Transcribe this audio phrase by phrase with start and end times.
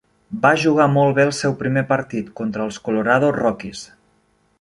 [0.43, 3.85] Va jugar molt bé el seu primer partit, contra els Colorado Rockies.